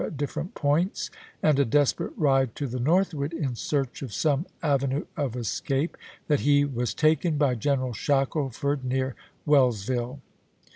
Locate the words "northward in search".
2.79-4.01